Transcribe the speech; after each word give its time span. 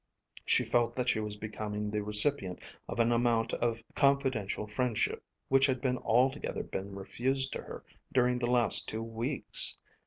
She 0.47 0.65
felt 0.65 0.95
that 0.95 1.09
she 1.09 1.19
was 1.19 1.35
becoming 1.35 1.91
the 1.91 2.01
recipient 2.01 2.57
of 2.89 2.99
an 2.99 3.11
amount 3.11 3.53
of 3.53 3.83
confidential 3.93 4.65
friendship 4.65 5.23
which 5.47 5.67
had 5.67 5.85
altogether 5.97 6.63
been 6.63 6.95
refused 6.95 7.53
to 7.53 7.61
her 7.61 7.85
during 8.11 8.39
the 8.39 8.49
last 8.49 8.89
two 8.89 9.03
weeks. 9.03 9.77